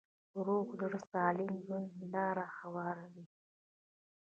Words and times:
روغ 0.45 0.67
زړه 0.81 0.99
سالم 1.11 1.51
ژوند 1.63 1.87
ته 1.97 2.05
لاره 2.13 2.45
هواروي. 2.57 3.25